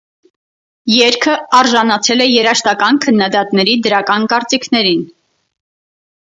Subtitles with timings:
[0.91, 5.09] Երգը արժանացել է երաժշտական քննադատների դրական կարծիքներին։